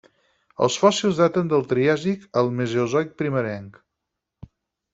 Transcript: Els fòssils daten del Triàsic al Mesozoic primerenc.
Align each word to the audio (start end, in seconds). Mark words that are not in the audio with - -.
Els 0.67 0.77
fòssils 0.83 1.19
daten 1.23 1.51
del 1.51 1.67
Triàsic 1.73 2.25
al 2.43 2.51
Mesozoic 2.63 3.13
primerenc. 3.23 3.79